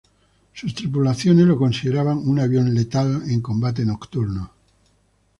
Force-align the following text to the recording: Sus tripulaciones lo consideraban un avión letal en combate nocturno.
Sus 0.53 0.73
tripulaciones 0.73 1.45
lo 1.45 1.59
consideraban 1.59 2.17
un 2.27 2.39
avión 2.39 2.73
letal 2.73 3.21
en 3.29 3.39
combate 3.39 3.85
nocturno. 3.85 4.51